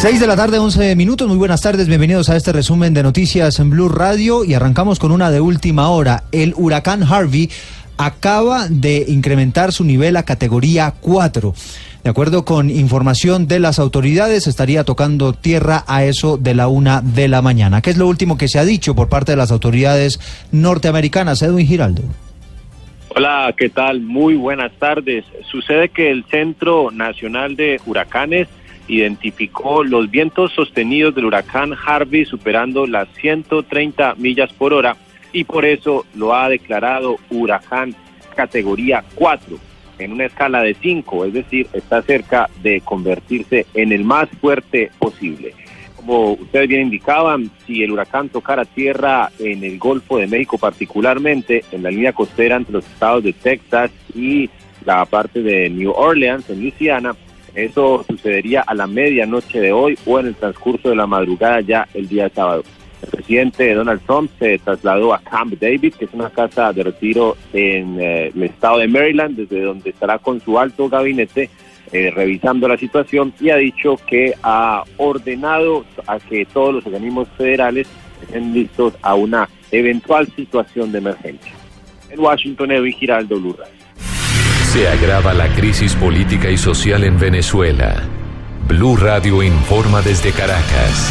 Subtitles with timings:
[0.00, 1.28] 6 de la tarde, 11 minutos.
[1.28, 5.12] Muy buenas tardes, bienvenidos a este resumen de noticias en Blue Radio y arrancamos con
[5.12, 6.22] una de última hora.
[6.32, 7.50] El huracán Harvey
[7.98, 11.52] acaba de incrementar su nivel a categoría 4.
[12.02, 17.02] De acuerdo con información de las autoridades, estaría tocando tierra a eso de la una
[17.02, 17.82] de la mañana.
[17.82, 20.18] ¿Qué es lo último que se ha dicho por parte de las autoridades
[20.50, 21.42] norteamericanas?
[21.42, 22.04] Edwin Giraldo.
[23.14, 24.00] Hola, ¿qué tal?
[24.00, 25.26] Muy buenas tardes.
[25.50, 28.48] Sucede que el Centro Nacional de Huracanes
[28.90, 34.96] identificó los vientos sostenidos del huracán Harvey superando las 130 millas por hora
[35.32, 37.94] y por eso lo ha declarado huracán
[38.34, 39.58] categoría 4
[39.98, 44.90] en una escala de 5, es decir, está cerca de convertirse en el más fuerte
[44.98, 45.54] posible.
[45.94, 51.62] Como ustedes bien indicaban, si el huracán tocara tierra en el Golfo de México, particularmente
[51.70, 54.48] en la línea costera entre los estados de Texas y
[54.86, 57.14] la parte de New Orleans, en Luisiana,
[57.54, 61.88] eso sucedería a la medianoche de hoy o en el transcurso de la madrugada ya
[61.94, 62.64] el día sábado.
[63.02, 67.36] El presidente Donald Trump se trasladó a Camp David, que es una casa de retiro
[67.52, 71.48] en eh, el estado de Maryland, desde donde estará con su alto gabinete
[71.92, 77.26] eh, revisando la situación y ha dicho que ha ordenado a que todos los organismos
[77.36, 77.88] federales
[78.22, 81.52] estén listos a una eventual situación de emergencia.
[82.10, 83.79] En Washington, Edwin Giraldo, Blue Radio.
[84.72, 88.04] Se agrava la crisis política y social en Venezuela.
[88.68, 91.10] Blue Radio informa desde Caracas.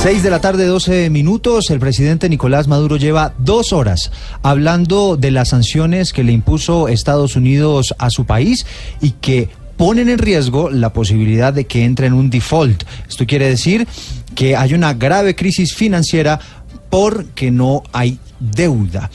[0.00, 1.68] 6 de la tarde, 12 minutos.
[1.70, 4.12] El presidente Nicolás Maduro lleva dos horas
[4.44, 8.64] hablando de las sanciones que le impuso Estados Unidos a su país
[9.00, 12.84] y que ponen en riesgo la posibilidad de que entre en un default.
[13.08, 13.88] Esto quiere decir
[14.36, 16.38] que hay una grave crisis financiera
[16.88, 19.10] porque no hay deuda.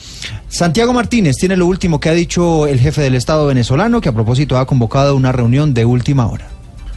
[0.48, 4.12] Santiago Martínez tiene lo último que ha dicho el jefe del Estado venezolano, que a
[4.12, 6.51] propósito ha convocado una reunión de última hora.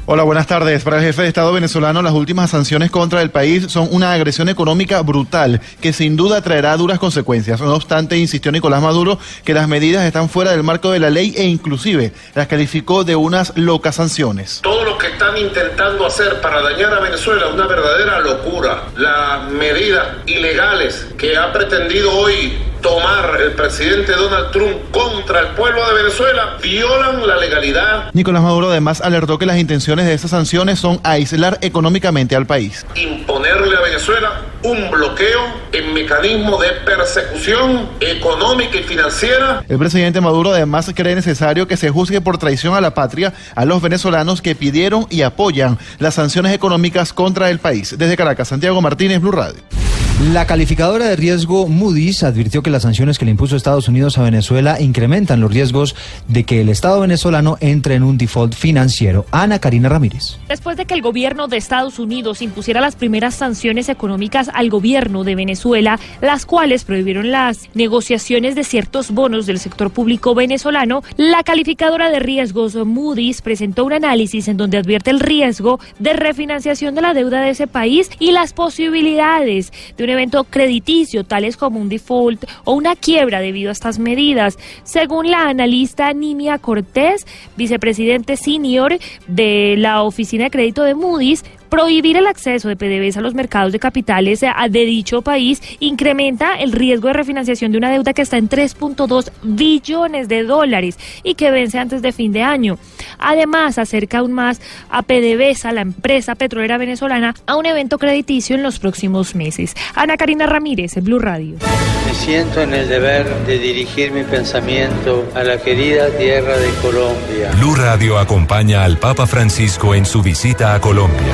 [0.08, 0.84] Hola, buenas tardes.
[0.84, 4.50] Para el jefe de Estado venezolano, las últimas sanciones contra el país son una agresión
[4.50, 7.60] económica brutal que sin duda traerá duras consecuencias.
[7.60, 11.34] No obstante, insistió Nicolás Maduro que las medidas están fuera del marco de la ley
[11.36, 14.60] e inclusive las calificó de unas locas sanciones.
[14.62, 18.84] Todo lo que están intentando hacer para dañar a Venezuela es una verdadera locura.
[18.96, 22.54] Las medidas ilegales que ha pretendido hoy
[22.86, 28.12] tomar el presidente Donald Trump contra el pueblo de Venezuela violan la legalidad.
[28.14, 32.86] Nicolás Maduro además alertó que las intenciones de estas sanciones son aislar económicamente al país.
[32.94, 35.42] Imponerle a Venezuela un bloqueo
[35.72, 39.64] en mecanismo de persecución económica y financiera.
[39.68, 43.66] El presidente Maduro además cree necesario que se juzgue por traición a la patria a
[43.66, 47.96] los venezolanos que pidieron y apoyan las sanciones económicas contra el país.
[47.98, 49.85] Desde Caracas, Santiago Martínez, Blue Radio.
[50.18, 54.24] La calificadora de riesgo Moody's advirtió que las sanciones que le impuso Estados Unidos a
[54.24, 55.94] Venezuela incrementan los riesgos
[56.30, 59.26] de que el Estado venezolano entre en un default financiero.
[59.32, 60.38] Ana Karina Ramírez.
[60.48, 65.26] Después de que el gobierno de Estados Unidos impusiera las primeras sanciones económicas al gobierno
[65.26, 71.44] de Venezuela, las cuales prohibieron las negociaciones de ciertos bonos del sector público venezolano, la
[71.44, 77.02] calificadora de riesgos Moody's presentó un análisis en donde advierte el riesgo de refinanciación de
[77.02, 81.90] la deuda de ese país y las posibilidades de un evento crediticio, tales como un
[81.90, 84.58] default o una quiebra debido a estas medidas.
[84.84, 87.28] Según la analista Nimia Cortés,
[87.58, 93.24] vicepresidente senior de la Oficina de Crédito de Moody's, Prohibir el acceso de PDVSA a
[93.24, 98.14] los mercados de capitales de dicho país incrementa el riesgo de refinanciación de una deuda
[98.14, 102.78] que está en 3.2 billones de dólares y que vence antes de fin de año.
[103.20, 108.64] Además, acerca aún más a PDVSA, la empresa petrolera venezolana, a un evento crediticio en
[108.64, 109.76] los próximos meses.
[109.96, 111.58] Ana Karina Ramírez, Blue Radio.
[112.06, 117.52] Me siento en el deber de dirigir mi pensamiento a la querida tierra de Colombia.
[117.58, 121.34] Blue Radio acompaña al Papa Francisco en su visita a Colombia.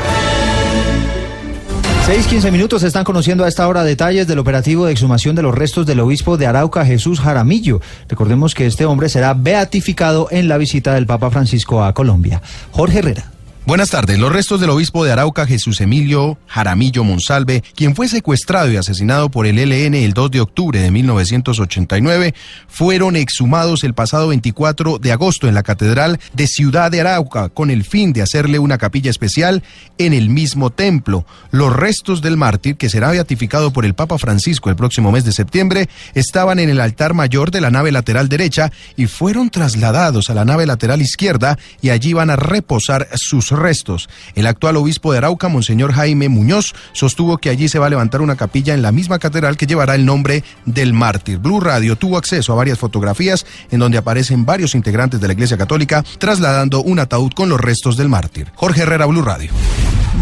[2.11, 5.85] 6-15 minutos están conociendo a esta hora detalles del operativo de exhumación de los restos
[5.85, 7.79] del obispo de Arauca, Jesús Jaramillo.
[8.09, 12.41] Recordemos que este hombre será beatificado en la visita del Papa Francisco a Colombia.
[12.71, 13.31] Jorge Herrera.
[13.63, 14.17] Buenas tardes.
[14.17, 19.29] Los restos del obispo de Arauca, Jesús Emilio Jaramillo Monsalve, quien fue secuestrado y asesinado
[19.29, 22.33] por el ELN el 2 de octubre de 1989,
[22.67, 27.69] fueron exhumados el pasado 24 de agosto en la Catedral de Ciudad de Arauca con
[27.69, 29.61] el fin de hacerle una capilla especial
[29.99, 31.27] en el mismo templo.
[31.51, 35.33] Los restos del mártir, que será beatificado por el Papa Francisco el próximo mes de
[35.33, 40.33] septiembre, estaban en el altar mayor de la nave lateral derecha y fueron trasladados a
[40.33, 44.09] la nave lateral izquierda y allí van a reposar sus restos.
[44.36, 48.21] El actual obispo de Arauca, Monseñor Jaime Muñoz, sostuvo que allí se va a levantar
[48.21, 51.39] una capilla en la misma catedral que llevará el nombre del mártir.
[51.39, 55.57] Blue Radio tuvo acceso a varias fotografías en donde aparecen varios integrantes de la Iglesia
[55.57, 58.51] Católica trasladando un ataúd con los restos del mártir.
[58.56, 59.51] Jorge Herrera, Blue Radio.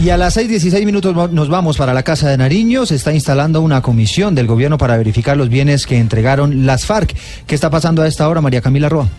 [0.03, 2.85] Y a las 6.16 minutos nos vamos para la Casa de Nariño.
[2.85, 7.15] Se está instalando una comisión del gobierno para verificar los bienes que entregaron las FARC.
[7.45, 9.09] ¿Qué está pasando a esta hora, María Camila Roa?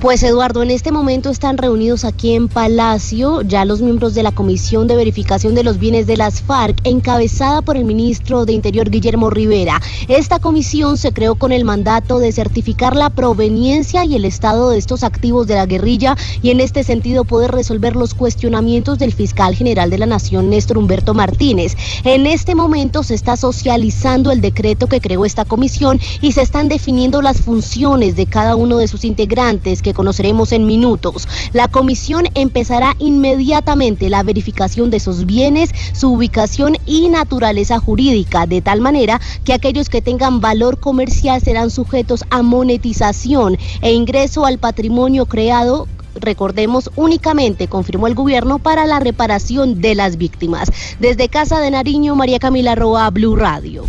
[0.00, 4.30] Pues Eduardo, en este momento están reunidos aquí en Palacio ya los miembros de la
[4.30, 8.90] Comisión de Verificación de los Bienes de las FARC, encabezada por el ministro de Interior
[8.90, 9.80] Guillermo Rivera.
[10.06, 14.76] Esta comisión se creó con el mandato de certificar la proveniencia y el estado de
[14.76, 19.54] estos activos de la guerrilla y en este sentido poder resolver los cuestionamientos del fiscal
[19.54, 21.74] general de la Nación, Néstor Humberto Martínez.
[22.04, 26.68] En este momento se está socializando el decreto que creó esta comisión y se están
[26.68, 31.26] definiendo las funciones de cada uno de sus integrantes que conoceremos en minutos.
[31.52, 38.60] La comisión empezará inmediatamente la verificación de esos bienes, su ubicación y naturaleza jurídica, de
[38.60, 44.58] tal manera que aquellos que tengan valor comercial serán sujetos a monetización e ingreso al
[44.58, 45.88] patrimonio creado
[46.18, 50.70] recordemos, únicamente confirmó el gobierno para la reparación de las víctimas.
[50.98, 53.84] Desde Casa de Nariño, María Camila Roa, Blue Radio.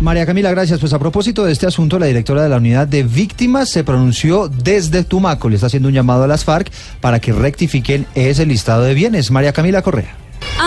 [0.00, 0.80] María Camila, gracias.
[0.80, 4.48] Pues a propósito de este asunto, la directora de la unidad de víctimas se pronunció
[4.48, 5.50] desde Tumaco.
[5.50, 9.30] Le está haciendo un llamado a las FARC para que rectifiquen ese listado de bienes.
[9.30, 10.16] María Camila Correa.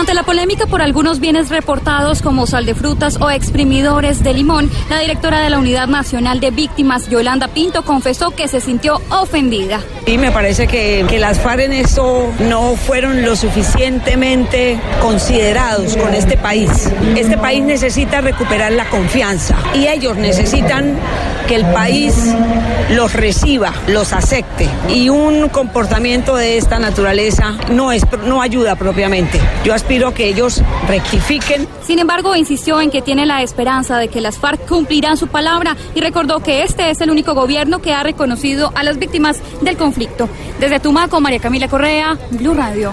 [0.04, 4.70] Ante la polémica por algunos bienes reportados como sal de frutas o exprimidores de limón,
[4.90, 9.80] la directora de la Unidad Nacional de Víctimas, Yolanda Pinto, confesó que se sintió ofendida.
[10.04, 11.84] Y me parece que, que las FARC en
[12.50, 16.68] no fueron lo suficientemente considerados con este país.
[17.16, 20.98] Este país necesita recuperar la confianza y ellos necesitan
[21.48, 22.14] que el país
[22.90, 24.68] los reciba, los acepte.
[24.88, 29.40] Y un comportamiento de esta naturaleza no, es, no ayuda propiamente.
[29.64, 31.68] Yo aspiro a que ellos rectifiquen.
[31.86, 35.76] Sin embargo, insistió en que tiene la esperanza de que las FARC cumplirán su palabra
[35.94, 39.76] y recordó que este es el único gobierno que ha reconocido a las víctimas del
[39.76, 40.28] conflicto.
[40.58, 42.92] Desde Tumaco, María Camila Correa, Blue Radio.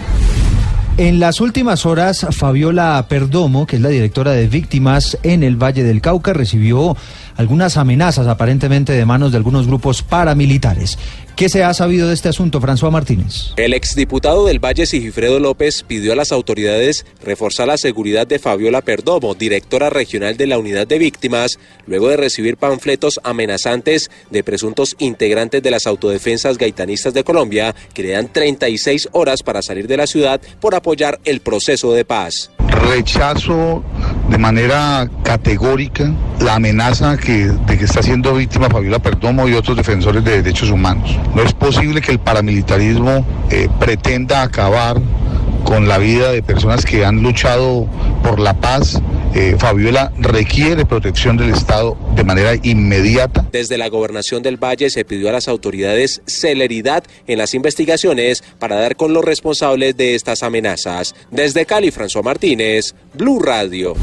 [0.98, 5.83] En las últimas horas, Fabiola Perdomo, que es la directora de víctimas en el Valle
[5.83, 6.95] del Cauca, recibió
[7.38, 11.00] algunas amenazas aparentemente de manos de algunos grupos paramilitares.
[11.36, 13.54] ¿Qué se ha sabido de este asunto, François Martínez?
[13.57, 18.81] El exdiputado del Valle, Sigifredo López, pidió a las autoridades reforzar la seguridad de Fabiola
[18.81, 21.57] Perdomo, directora regional de la Unidad de Víctimas,
[21.88, 28.04] luego de recibir panfletos amenazantes de presuntos integrantes de las autodefensas gaitanistas de Colombia, que
[28.04, 32.51] le dan 36 horas para salir de la ciudad por apoyar el proceso de paz.
[32.89, 33.84] Rechazo
[34.31, 39.75] de manera categórica la amenaza que, de que está siendo víctima Fabiola Perdomo y otros
[39.75, 41.18] defensores de derechos humanos.
[41.36, 45.01] No es posible que el paramilitarismo eh, pretenda acabar
[45.66, 47.88] con la vida de personas que han luchado
[48.24, 49.01] por la paz.
[49.33, 53.45] Eh, Fabiola requiere protección del Estado de manera inmediata.
[53.51, 58.75] Desde la gobernación del Valle se pidió a las autoridades celeridad en las investigaciones para
[58.75, 61.15] dar con los responsables de estas amenazas.
[61.29, 63.96] Desde Cali, François Martínez, Blue Radio.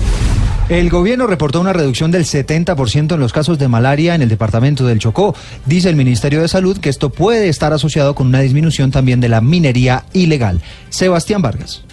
[0.69, 4.87] El gobierno reportó una reducción del 70% en los casos de malaria en el departamento
[4.87, 5.35] del Chocó.
[5.65, 9.31] Dice el Ministerio de Salud que esto puede estar asociado con una disminución también de
[9.31, 10.61] la minería ilegal.
[10.91, 11.85] Sebastián Vargas.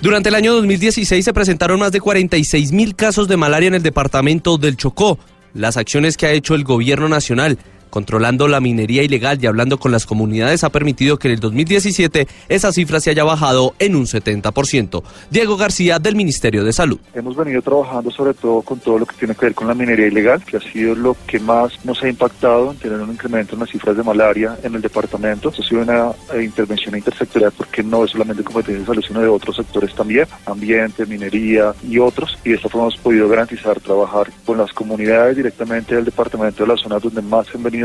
[0.00, 3.82] Durante el año 2016 se presentaron más de 46 mil casos de malaria en el
[3.82, 5.18] departamento del Chocó.
[5.52, 9.92] Las acciones que ha hecho el gobierno nacional controlando la minería ilegal y hablando con
[9.92, 14.06] las comunidades ha permitido que en el 2017 esa cifra se haya bajado en un
[14.06, 15.02] 70%.
[15.30, 16.98] Diego García del Ministerio de Salud.
[17.14, 20.06] Hemos venido trabajando sobre todo con todo lo que tiene que ver con la minería
[20.06, 23.60] ilegal, que ha sido lo que más nos ha impactado en tener un incremento en
[23.60, 25.50] las cifras de malaria en el departamento.
[25.50, 29.20] Esto ha sido una eh, intervención intersectorial porque no es solamente competencia de salud, sino
[29.20, 32.38] de otros sectores también, ambiente, minería y otros.
[32.44, 36.68] Y de esta forma hemos podido garantizar trabajar con las comunidades directamente del departamento de
[36.68, 37.77] las zonas donde más se han venido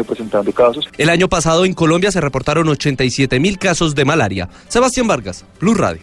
[0.97, 4.50] El año pasado en Colombia se reportaron 87 mil casos de malaria.
[4.67, 6.01] Sebastián Vargas, Blue Radio.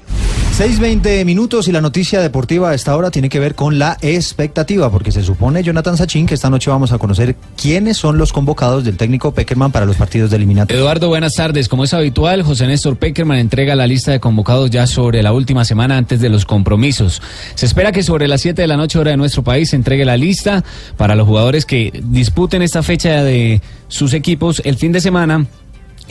[0.60, 4.90] 6.20 minutos y la noticia deportiva a esta hora tiene que ver con la expectativa,
[4.90, 8.84] porque se supone, Jonathan Sachin, que esta noche vamos a conocer quiénes son los convocados
[8.84, 10.78] del técnico Peckerman para los partidos de eliminatoria.
[10.78, 11.66] Eduardo, buenas tardes.
[11.66, 15.64] Como es habitual, José Néstor Peckerman entrega la lista de convocados ya sobre la última
[15.64, 17.22] semana antes de los compromisos.
[17.54, 20.04] Se espera que sobre las 7 de la noche hora de nuestro país se entregue
[20.04, 20.62] la lista
[20.98, 25.46] para los jugadores que disputen esta fecha de sus equipos el fin de semana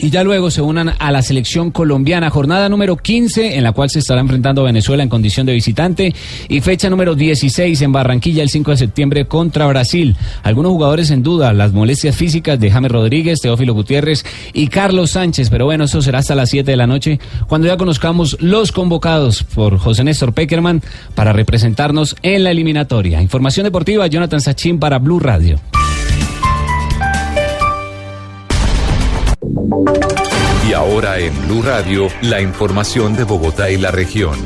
[0.02, 2.30] y ya luego se unan a la selección colombiana.
[2.30, 6.14] Jornada número 15 en la cual se estará enfrentando Venezuela en condición de visitante
[6.48, 10.16] y fecha número 16 en Barranquilla el 5 de septiembre contra Brasil.
[10.42, 15.50] Algunos jugadores en duda, las molestias físicas de James Rodríguez, Teófilo Gutiérrez y Carlos Sánchez,
[15.50, 19.42] pero bueno, eso será hasta las 7 de la noche cuando ya conozcamos los convocados
[19.42, 20.82] por José Néstor Peckerman
[21.14, 23.20] para representarnos en la eliminatoria.
[23.22, 25.58] Información deportiva, Jonathan Sachin para Blue Radio.
[30.68, 34.36] Y ahora en Blue Radio, la información de Bogotá y la región.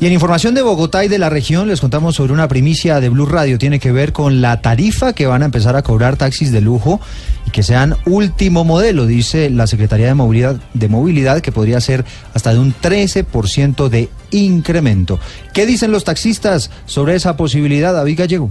[0.00, 3.08] Y en información de Bogotá y de la región les contamos sobre una primicia de
[3.08, 3.58] Blue Radio.
[3.58, 7.00] Tiene que ver con la tarifa que van a empezar a cobrar taxis de lujo
[7.46, 12.04] y que sean último modelo, dice la Secretaría de Movilidad, de Movilidad que podría ser
[12.32, 15.18] hasta de un 13% de incremento.
[15.52, 18.50] ¿Qué dicen los taxistas sobre esa posibilidad, David Gallego?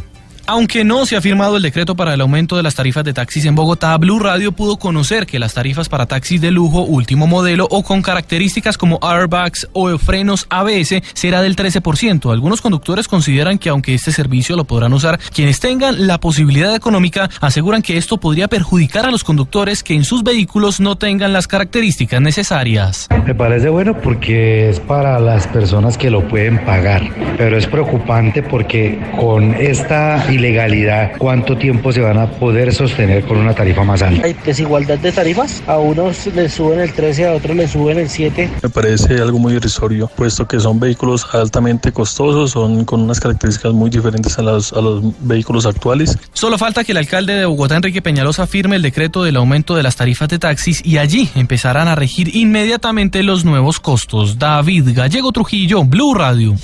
[0.50, 3.44] Aunque no se ha firmado el decreto para el aumento de las tarifas de taxis
[3.44, 7.68] en Bogotá, Blue Radio pudo conocer que las tarifas para taxis de lujo último modelo
[7.70, 12.32] o con características como airbags o frenos ABS será del 13%.
[12.32, 17.30] Algunos conductores consideran que aunque este servicio lo podrán usar quienes tengan la posibilidad económica,
[17.42, 21.50] aseguran que esto podría perjudicar a los conductores que en sus vehículos no tengan las
[21.50, 23.10] características necesarias.
[23.26, 27.04] Me parece bueno porque es para las personas que lo pueden pagar,
[27.38, 33.38] pero es preocupante porque con esta ilegalidad, ¿cuánto tiempo se van a poder sostener con
[33.38, 34.26] una tarifa más alta?
[34.26, 38.10] Hay desigualdad de tarifas, a unos le suben el 13, a otros le suben el
[38.10, 38.50] 7.
[38.64, 43.74] Me parece algo muy irrisorio, puesto que son vehículos altamente costosos, son con unas características
[43.74, 46.18] muy diferentes a los, a los vehículos actuales.
[46.34, 49.84] Solo falta que el alcalde de Bogotá, Enrique Peñalosa, firme el decreto del aumento de
[49.84, 54.38] las tarifas de taxis y allí empezarán a regir inmediatamente los nuevos costos.
[54.38, 56.56] David Gallego Trujillo, Blue Radio.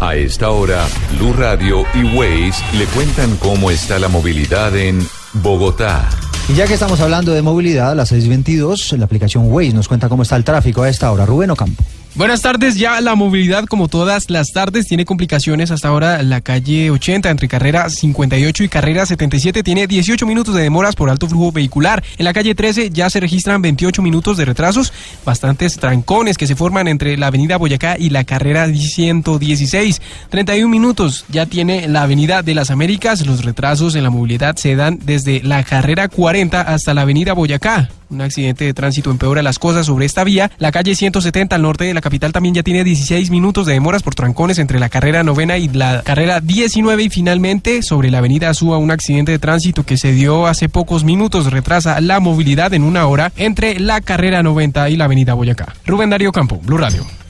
[0.00, 0.86] A esta hora,
[1.18, 3.09] Blue Radio y Waze le cuentan
[3.40, 6.08] cómo está la movilidad en Bogotá.
[6.48, 10.08] Y ya que estamos hablando de movilidad, a las 6.22, la aplicación Waze nos cuenta
[10.08, 11.26] cómo está el tráfico a esta hora.
[11.26, 11.82] Rubén Ocampo.
[12.16, 16.90] Buenas tardes, ya la movilidad como todas las tardes tiene complicaciones hasta ahora la calle
[16.90, 21.52] 80 entre carrera 58 y carrera 77 tiene 18 minutos de demoras por alto flujo
[21.52, 22.02] vehicular.
[22.18, 24.92] En la calle 13 ya se registran 28 minutos de retrasos,
[25.24, 30.02] bastantes trancones que se forman entre la avenida Boyacá y la carrera 116.
[30.30, 34.74] 31 minutos ya tiene la avenida de las Américas, los retrasos en la movilidad se
[34.74, 37.88] dan desde la carrera 40 hasta la avenida Boyacá.
[38.10, 40.50] Un accidente de tránsito empeora las cosas sobre esta vía.
[40.58, 44.02] La calle 170 al norte de la capital también ya tiene 16 minutos de demoras
[44.02, 48.48] por trancones entre la carrera novena y la carrera 19 y finalmente sobre la avenida
[48.48, 52.84] Azúa un accidente de tránsito que se dio hace pocos minutos retrasa la movilidad en
[52.84, 55.74] una hora entre la carrera 90 y la avenida Boyacá.
[55.84, 57.20] Rubén Darío Campo, Blue Radio.